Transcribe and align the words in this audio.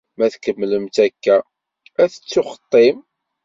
Ma 0.17 0.25
tkemmlem-tt 0.33 0.97
akka, 1.05 1.35
ad 2.01 2.09
tettuxeṭṭim. 2.11 2.97